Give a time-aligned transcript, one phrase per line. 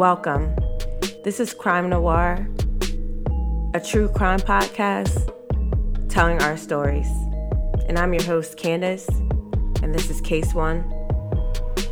[0.00, 0.56] Welcome.
[1.24, 2.48] This is Crime Noir,
[3.74, 5.30] a true crime podcast
[6.08, 7.10] telling our stories.
[7.86, 9.06] And I'm your host, Candice,
[9.82, 10.84] and this is Case One,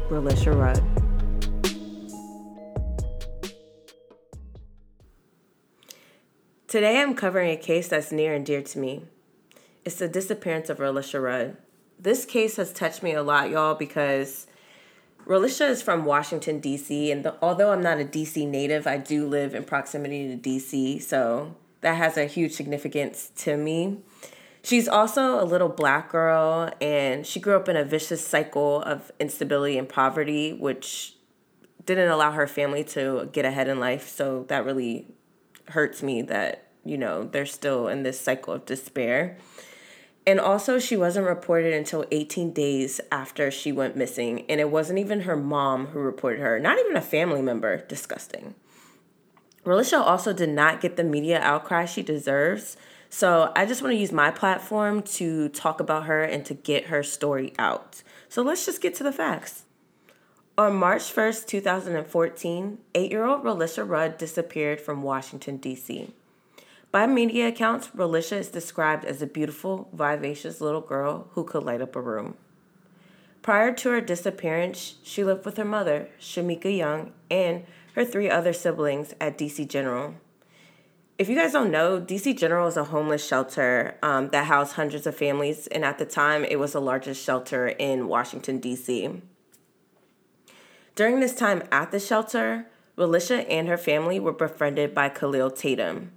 [0.08, 0.82] Relisha Rudd.
[6.66, 9.02] Today I'm covering a case that's near and dear to me.
[9.84, 11.58] It's the disappearance of Relisha Rudd.
[12.00, 14.46] This case has touched me a lot, y'all, because
[15.28, 18.46] Relisha is from Washington, D.C., and the, although I'm not a D.C.
[18.46, 23.58] native, I do live in proximity to D.C., so that has a huge significance to
[23.58, 23.98] me.
[24.62, 29.12] She's also a little black girl, and she grew up in a vicious cycle of
[29.20, 31.16] instability and poverty, which
[31.84, 34.08] didn't allow her family to get ahead in life.
[34.08, 35.08] So that really
[35.68, 39.36] hurts me that, you know, they're still in this cycle of despair.
[40.28, 44.44] And also, she wasn't reported until 18 days after she went missing.
[44.50, 47.78] And it wasn't even her mom who reported her, not even a family member.
[47.86, 48.54] Disgusting.
[49.64, 52.76] Relisha also did not get the media outcry she deserves.
[53.08, 56.88] So I just want to use my platform to talk about her and to get
[56.88, 58.02] her story out.
[58.28, 59.64] So let's just get to the facts.
[60.58, 66.12] On March 1st, 2014, eight year old Relisha Rudd disappeared from Washington, D.C.
[66.90, 71.82] By media accounts, Relisha is described as a beautiful, vivacious little girl who could light
[71.82, 72.36] up a room.
[73.42, 78.52] Prior to her disappearance, she lived with her mother, Shamika Young, and her three other
[78.52, 80.14] siblings at DC General.
[81.18, 85.06] If you guys don't know, DC General is a homeless shelter um, that housed hundreds
[85.06, 89.20] of families, and at the time, it was the largest shelter in Washington, D.C.
[90.94, 92.66] During this time at the shelter,
[92.96, 96.12] Relisha and her family were befriended by Kahlil Tatum.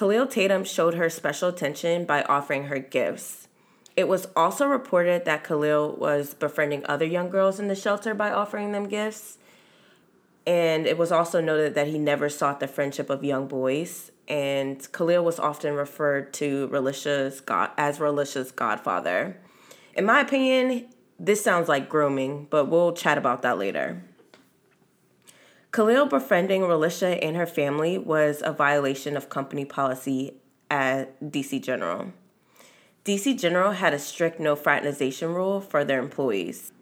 [0.00, 3.48] Kahlil Tatum showed her special attention by offering her gifts.
[3.96, 8.30] It was also reported that Kahlil was befriending other young girls in the shelter by
[8.30, 9.36] offering them gifts.
[10.46, 14.10] And it was also noted that he never sought the friendship of young boys.
[14.26, 19.36] And Kahlil was often referred to Relisha's God, as Relisha's godfather.
[19.94, 20.88] In my opinion,
[21.18, 24.02] this sounds like grooming, but we'll chat about that later.
[25.72, 30.34] Kahlil befriending Relisha and her family was a violation of company policy
[30.68, 32.12] at DC General.
[33.04, 36.72] DC General had a strict no fraternization rule for their employees.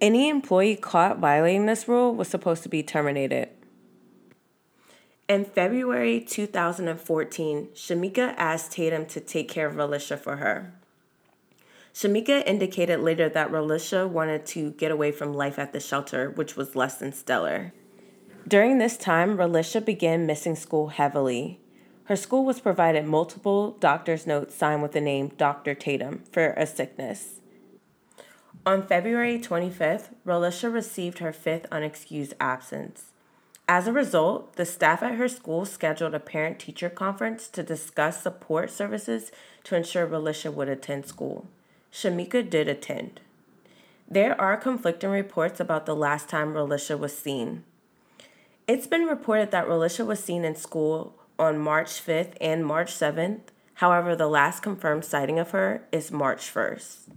[0.00, 3.50] Any employee caught violating this rule was supposed to be terminated.
[5.28, 10.74] In February 2014, Shamika asked Tatum to take care of Relisha for her.
[11.94, 16.56] Shamika indicated later that Relisha wanted to get away from life at the shelter, which
[16.56, 17.72] was less than stellar.
[18.46, 21.60] During this time, Relisha began missing school heavily.
[22.04, 25.74] Her school was provided multiple doctor's notes signed with the name Dr.
[25.74, 27.40] Tatum for a sickness.
[28.66, 33.12] On February 25th, Relisha received her fifth unexcused absence.
[33.66, 38.22] As a result, the staff at her school scheduled a parent teacher conference to discuss
[38.22, 39.32] support services
[39.64, 41.46] to ensure Relisha would attend school.
[41.90, 43.22] Shamika did attend.
[44.06, 47.64] There are conflicting reports about the last time Relisha was seen.
[48.66, 53.40] It's been reported that Relisha was seen in school on March 5th and March 7th.
[53.74, 57.10] However, the last confirmed sighting of her is March 1st.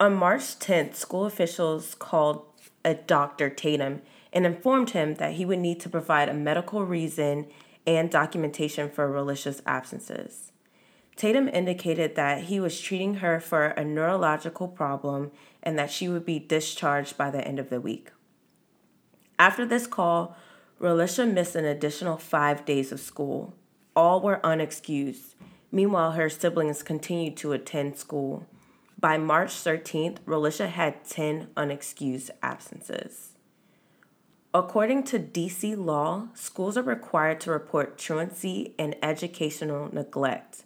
[0.00, 2.44] On March 10th, school officials called
[2.84, 3.50] a Dr.
[3.50, 7.46] Tatum and informed him that he would need to provide a medical reason
[7.86, 10.50] and documentation for Relisha's absences.
[11.14, 15.30] Tatum indicated that he was treating her for a neurological problem
[15.62, 18.10] and that she would be discharged by the end of the week.
[19.42, 20.36] After this call,
[20.80, 23.54] Relisha missed an additional five days of school.
[23.96, 25.34] All were unexcused.
[25.72, 28.46] Meanwhile, her siblings continued to attend school.
[29.00, 33.32] By March 13th, Relisha had 10 unexcused absences.
[34.54, 40.62] According to DC law, schools are required to report truancy and educational neglect.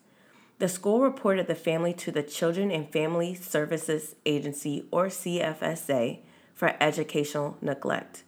[0.58, 6.18] The school reported the family to the Children and Family Services Agency, or CFSA,
[6.54, 8.24] for educational neglect.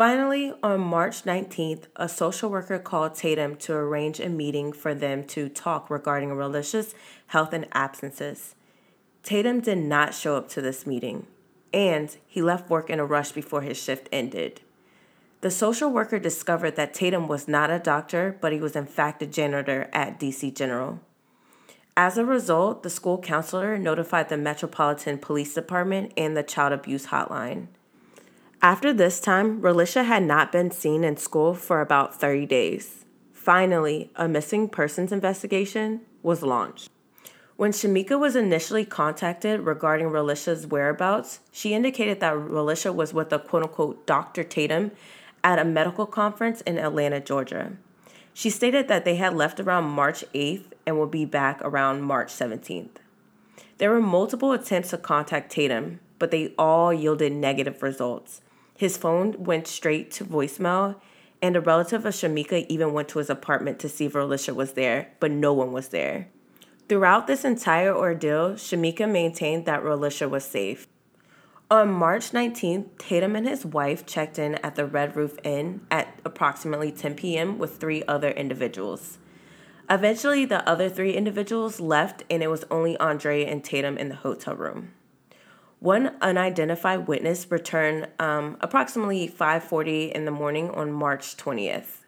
[0.00, 5.22] Finally, on March 19th, a social worker called Tatum to arrange a meeting for them
[5.24, 6.94] to talk regarding Relisha's
[7.26, 8.54] health and absences.
[9.22, 11.26] Tatum did not show up to this meeting,
[11.70, 14.62] and he left work in a rush before his shift ended.
[15.42, 19.20] The social worker discovered that Tatum was not a doctor, but he was in fact
[19.20, 21.00] a janitor at DC General.
[21.94, 27.08] As a result, the school counselor notified the Metropolitan Police Department and the Child Abuse
[27.08, 27.66] Hotline.
[28.62, 33.06] After this time, Relisha had not been seen in school for about 30 days.
[33.32, 36.90] Finally, a missing persons investigation was launched.
[37.56, 43.38] When Shamika was initially contacted regarding Relisha's whereabouts, she indicated that Relisha was with a
[43.38, 44.44] quote unquote Dr.
[44.44, 44.90] Tatum
[45.42, 47.72] at a medical conference in Atlanta, Georgia.
[48.34, 52.28] She stated that they had left around March 8th and will be back around March
[52.28, 52.96] 17th.
[53.78, 58.42] There were multiple attempts to contact Tatum, but they all yielded negative results.
[58.80, 60.96] His phone went straight to voicemail,
[61.42, 64.72] and a relative of Shamika even went to his apartment to see if Relisha was
[64.72, 66.28] there, but no one was there.
[66.88, 70.86] Throughout this entire ordeal, Shamika maintained that Relisha was safe.
[71.70, 76.18] On March 19th, Tatum and his wife checked in at the Red Roof Inn at
[76.24, 77.58] approximately 10 p.m.
[77.58, 79.18] with three other individuals.
[79.90, 84.14] Eventually, the other three individuals left, and it was only Andrea and Tatum in the
[84.14, 84.92] hotel room.
[85.80, 92.04] One unidentified witness returned um, approximately 5:40 in the morning on March 20th.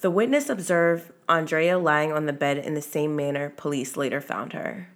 [0.00, 4.54] The witness observed Andrea lying on the bed in the same manner police later found
[4.54, 4.88] her.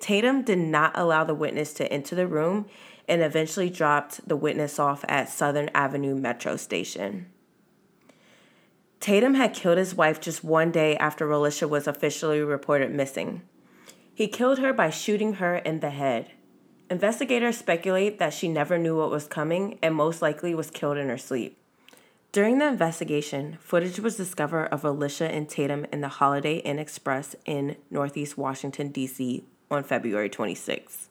[0.00, 2.66] Tatum did not allow the witness to enter the room
[3.06, 7.26] and eventually dropped the witness off at Southern Avenue Metro Station.
[8.98, 13.42] Tatum had killed his wife just one day after Relisha was officially reported missing.
[14.14, 16.30] He killed her by shooting her in the head.
[16.88, 21.08] Investigators speculate that she never knew what was coming and most likely was killed in
[21.08, 21.58] her sleep.
[22.30, 27.34] During the investigation, footage was discovered of Relisha and Tatum in the Holiday Inn Express
[27.44, 29.42] in Northeast Washington, D.C.
[29.68, 31.08] on February 26.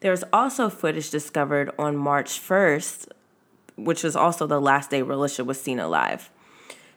[0.00, 3.08] There was also footage discovered on March 1st,
[3.76, 6.30] which was also the last day Relisha was seen alive.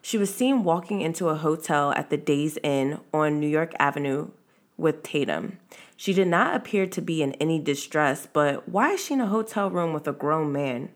[0.01, 4.29] She was seen walking into a hotel at the Days Inn on New York Avenue
[4.77, 5.59] with Tatum.
[5.95, 9.27] She did not appear to be in any distress, but why is she in a
[9.27, 10.89] hotel room with a grown man?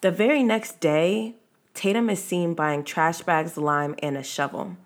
[0.00, 1.36] The very next day,
[1.74, 4.76] Tatum is seen buying trash bags, lime, and a shovel.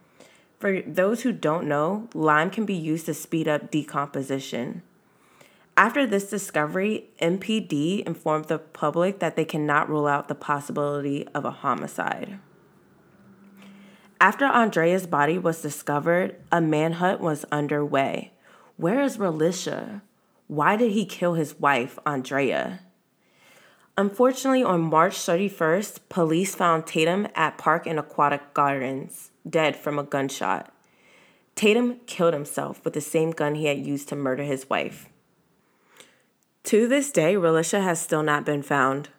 [0.59, 4.83] For those who don't know, lime can be used to speed up decomposition.
[5.77, 11.45] After this discovery, MPD informed the public that they cannot rule out the possibility of
[11.45, 12.41] a homicide.
[14.21, 18.33] After Andrea's body was discovered, a manhunt was underway.
[18.77, 20.03] Where is Relisha?
[20.49, 22.81] Why did he kill his wife, Andrea?
[23.97, 30.05] Unfortunately, on March 31st, police found Tatum at Park and Aquatic Gardens, dead from a
[30.05, 30.73] gunshot.
[31.55, 35.09] Tatum killed himself with the same gun he had used to murder his wife.
[36.65, 39.11] To this day, Relisha has still not been found.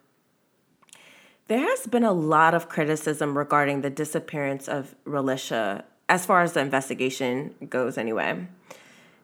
[1.50, 6.52] There has been a lot of criticism regarding the disappearance of Relisha, as far as
[6.52, 8.46] the investigation goes, anyway.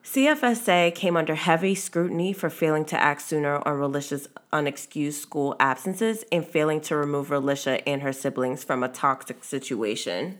[0.03, 6.25] CFSA came under heavy scrutiny for failing to act sooner on Relisha's unexcused school absences
[6.29, 10.37] and failing to remove Relisha and her siblings from a toxic situation.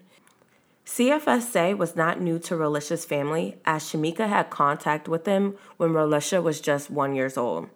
[0.86, 6.44] CFSA was not new to Relisha's family, as Shamika had contact with them when Relisha
[6.44, 7.70] was just one years old.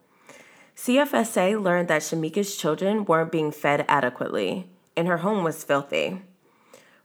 [0.81, 4.65] CFSA learned that Shamika's children weren't being fed adequately,
[4.97, 6.23] and her home was filthy.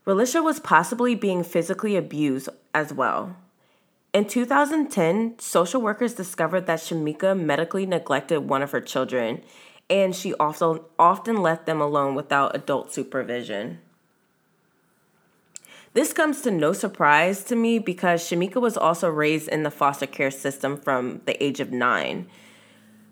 [0.03, 3.35] Relisha was possibly being physically abused as well.
[4.13, 9.43] In 2010, social workers discovered that Shamika medically neglected one of her children,
[9.91, 13.77] and she also often left them alone without adult supervision.
[15.93, 20.07] This comes to no surprise to me because Shamika was also raised in the foster
[20.07, 22.27] care system from the age of nine.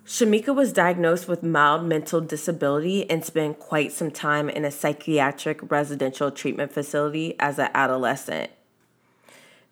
[0.06, 5.72] Shamika was diagnosed with mild mental disability and spent quite some time in a psychiatric
[5.72, 8.52] residential treatment facility as an adolescent.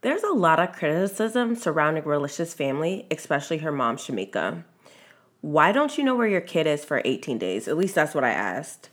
[0.01, 4.63] There's a lot of criticism surrounding Relisha's family, especially her mom, Shamika.
[5.41, 7.67] Why don't you know where your kid is for 18 days?
[7.67, 8.89] At least that's what I asked.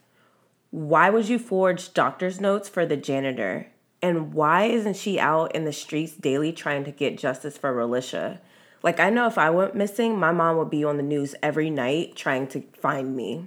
[0.71, 3.69] Why would you forge doctor's notes for the janitor?
[4.03, 8.41] And why isn't she out in the streets daily trying to get justice for Relisha?
[8.83, 11.69] Like, I know if I went missing, my mom would be on the news every
[11.71, 13.47] night trying to find me.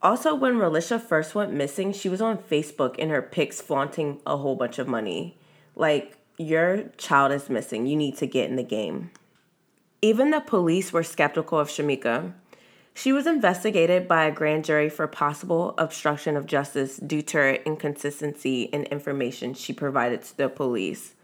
[0.00, 4.36] Also, when Relisha first went missing, she was on Facebook in her pics flaunting a
[4.36, 5.36] whole bunch of money.
[5.74, 7.86] Like, your child is missing.
[7.86, 9.10] You need to get in the game.
[10.00, 12.32] Even the police were skeptical of Shamika.
[12.94, 17.54] She was investigated by a grand jury for possible obstruction of justice due to her
[17.54, 21.14] inconsistency in information she provided to the police.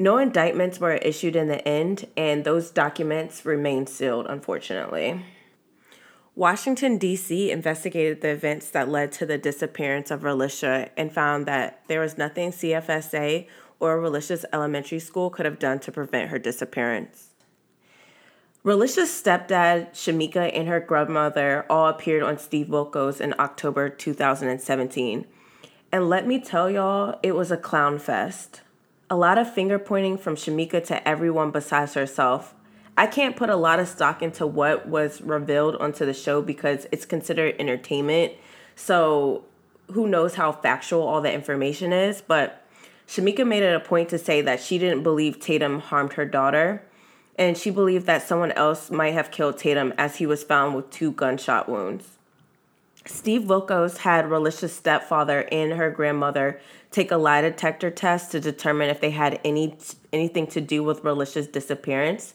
[0.00, 5.26] No indictments were issued in the end, and those documents remain sealed, unfortunately.
[6.34, 7.50] Washington, D.C.
[7.50, 12.16] investigated the events that led to the disappearance of Relisha and found that there was
[12.16, 13.46] nothing CFSA
[13.78, 17.34] or Relisha's elementary school could have done to prevent her disappearance.
[18.64, 25.26] Relisha's stepdad, Shamika, and her grandmother all appeared on Steve Wilkos in October 2017.
[25.92, 28.62] And let me tell y'all, it was a clown fest
[29.10, 32.54] a lot of finger pointing from Shamika to everyone besides herself.
[32.96, 36.86] I can't put a lot of stock into what was revealed onto the show because
[36.92, 38.34] it's considered entertainment.
[38.76, 39.44] So
[39.90, 42.64] who knows how factual all the information is, but
[43.08, 46.84] Shamika made it a point to say that she didn't believe Tatum harmed her daughter,
[47.36, 50.90] and she believed that someone else might have killed Tatum as he was found with
[50.90, 52.19] two gunshot wounds.
[53.06, 58.90] Steve Wilkos had Relisha's stepfather and her grandmother take a lie detector test to determine
[58.90, 59.76] if they had any
[60.12, 62.34] anything to do with Relisha's disappearance.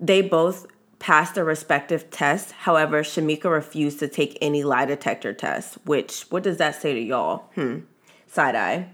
[0.00, 0.66] They both
[0.98, 2.50] passed their respective tests.
[2.50, 7.00] However, Shamika refused to take any lie detector tests, which what does that say to
[7.00, 7.50] y'all?
[7.54, 7.80] Hmm.
[8.26, 8.88] Side eye.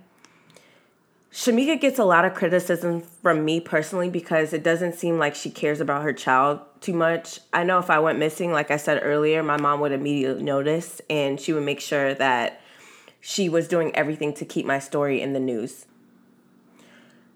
[1.32, 5.48] Shamika gets a lot of criticism from me personally because it doesn't seem like she
[5.48, 7.38] cares about her child too much.
[7.52, 11.00] I know if I went missing, like I said earlier, my mom would immediately notice
[11.08, 12.60] and she would make sure that
[13.20, 15.86] she was doing everything to keep my story in the news.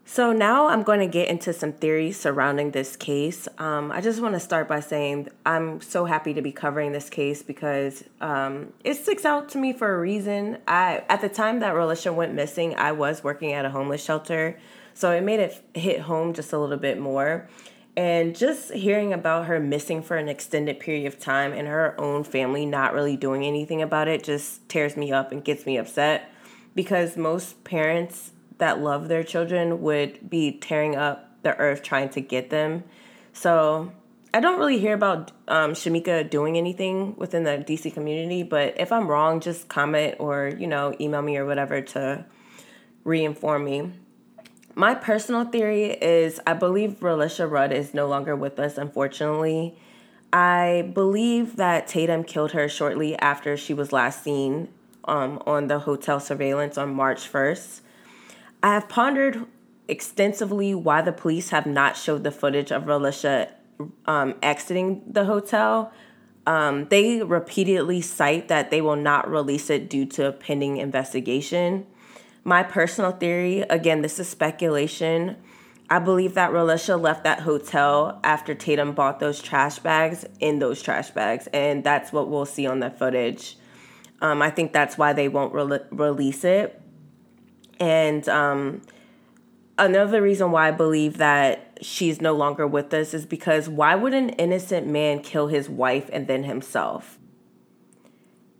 [0.06, 3.49] So now I'm going to get into some theories surrounding this case.
[3.56, 7.08] Um, I just want to start by saying I'm so happy to be covering this
[7.08, 10.58] case because um, it sticks out to me for a reason.
[10.68, 14.58] I at the time that Relisha went missing, I was working at a homeless shelter,
[14.92, 17.49] so it made it hit home just a little bit more.
[17.96, 22.25] And just hearing about her missing for an extended period of time and her own
[22.25, 26.30] family not really doing anything about it just tears me up and gets me upset
[26.75, 32.20] because most parents that love their children would be tearing up the earth trying to
[32.20, 32.84] get them.
[33.32, 33.92] So
[34.32, 38.90] I don't really hear about um, Shamika doing anything within the DC community, but if
[38.90, 42.25] I'm wrong, just comment or, you know, email me or whatever to
[43.04, 43.92] reinform me.
[44.75, 49.76] My personal theory is I believe Relisha Rudd is no longer with us, unfortunately.
[50.32, 54.66] I believe that Tatum killed her shortly after she was last seen
[55.04, 57.82] um, on the hotel surveillance on March 1st.
[58.64, 59.44] I have pondered
[59.88, 63.50] extensively why the police have not showed the footage of Relisha
[64.06, 65.92] um, exiting the hotel.
[66.47, 71.87] Um, they repeatedly cite that they will not release it due to a pending investigation.
[72.42, 75.37] My personal theory, again, this is speculation.
[75.90, 80.80] I believe that Relisha left that hotel after Tatum bought those trash bags in those
[80.80, 83.59] trash bags, and that's what we'll see on the footage.
[84.23, 86.80] Um, I think that's why they won't re- release it.
[87.80, 88.82] And um,
[89.78, 94.14] another reason why I believe that she's no longer with us is because why would
[94.14, 97.18] an innocent man kill his wife and then himself?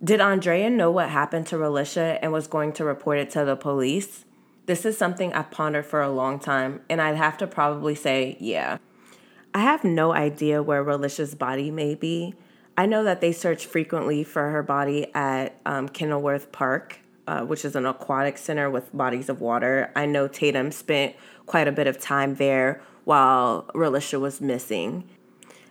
[0.03, 3.57] Did Andrea know what happened to Relisha and was going to report it to the
[3.57, 4.25] police?
[4.67, 8.37] This is something I've pondered for a long time, and I'd have to probably say,
[8.41, 8.79] yeah.
[9.55, 12.35] I have no idea where Relisha's body may be.
[12.77, 17.65] I know that they search frequently for her body at um, Kenilworth Park, uh, which
[17.65, 19.91] is an aquatic center with bodies of water.
[19.97, 21.15] I know Tatum spent
[21.47, 25.05] quite a bit of time there while Relisha was missing.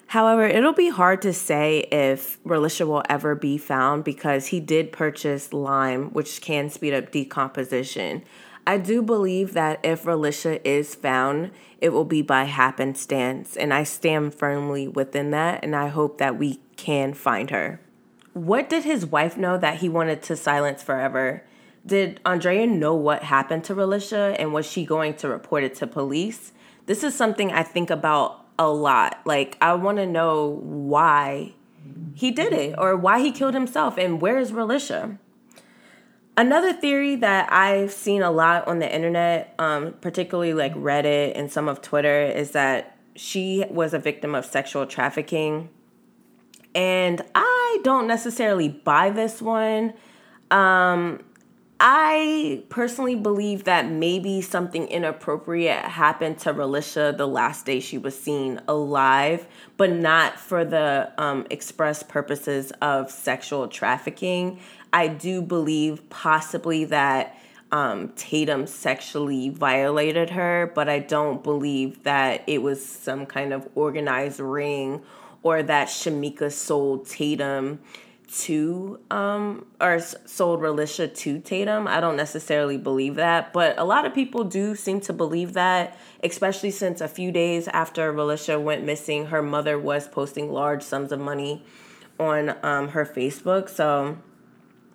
[0.07, 4.91] However, it'll be hard to say if Relisha will ever be found because he did
[4.91, 8.23] purchase lime, which can speed up decomposition.
[8.65, 13.83] I do believe that if Relisha is found, it will be by happenstance, and I
[13.83, 17.81] stand firmly within that, and I hope that we can find her.
[18.33, 21.43] What did his wife know that he wanted to silence forever?
[21.85, 25.87] Did Andrea know what happened to Relisha and was she going to report it to
[25.87, 26.51] police?
[26.85, 29.21] This is something I think about a lot.
[29.25, 31.53] Like, I want to know why
[32.15, 35.17] he did it or why he killed himself and where is Relisha?
[36.35, 41.51] Another theory that I've seen a lot on the internet, um, particularly like Reddit and
[41.51, 45.69] some of Twitter, is that she was a victim of sexual trafficking.
[46.73, 47.21] And
[47.83, 49.93] Don't necessarily buy this one.
[50.51, 51.23] Um,
[51.79, 58.17] I personally believe that maybe something inappropriate happened to Relisha the last day she was
[58.17, 64.61] seen alive, but not for the um, express purposes of sexual trafficking.
[64.93, 67.37] I do believe possibly that
[67.73, 73.67] um, Tatum sexually violated her, but I don't believe that it was some kind of
[73.75, 75.01] organized ring
[75.43, 77.79] or that Shamika sold Tatum
[78.33, 81.87] to um or sold Relisha to Tatum.
[81.87, 85.97] I don't necessarily believe that, but a lot of people do seem to believe that,
[86.23, 91.11] especially since a few days after Relisha went missing, her mother was posting large sums
[91.11, 91.63] of money
[92.19, 93.69] on um, her Facebook.
[93.69, 94.17] So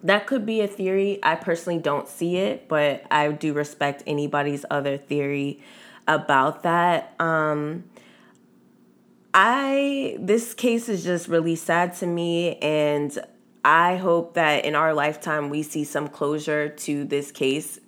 [0.02, 1.20] that could be a theory.
[1.22, 5.60] I personally don't see it, but I do respect anybody's other theory
[6.08, 7.14] about that.
[7.20, 7.84] Um
[9.35, 13.16] I this case is just really sad to me and
[13.64, 17.78] I hope that in our lifetime we see some closure to this case,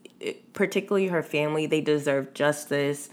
[0.53, 1.67] particularly her family.
[1.67, 3.09] They deserve justice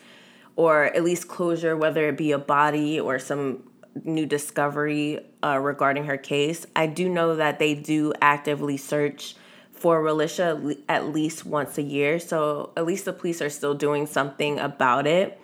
[0.56, 3.64] or at least closure whether it be a body or some
[4.04, 6.66] new discovery uh, regarding her case.
[6.76, 9.36] I do know that they do actively search
[9.72, 14.08] for Relisha at least once a year, so at least the police are still doing
[14.08, 15.40] something about it.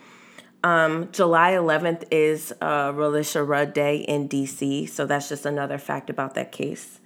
[0.64, 6.10] Um, July 11th is uh, Relisha Rudd Day in DC, so that's just another fact
[6.10, 7.00] about that case.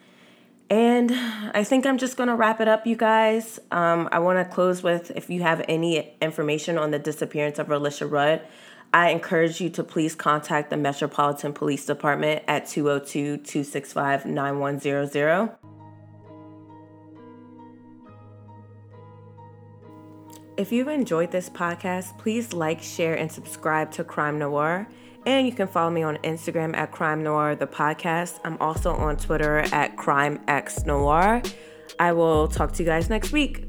[0.70, 3.60] And I think I'm just going to wrap it up, you guys.
[3.72, 7.68] Um, I want to close with if you have any information on the disappearance of
[7.68, 8.42] Relisha Rudd,
[8.94, 15.67] I encourage you to please contact the Metropolitan Police Department at 202 265 9100.
[20.58, 24.88] If you've enjoyed this podcast, please like, share, and subscribe to Crime Noir.
[25.28, 28.40] And you can follow me on Instagram at Crime Noir, the podcast.
[28.44, 31.44] I'm also on Twitter at Crime X Noir.
[32.00, 33.66] I will talk to you guys next week.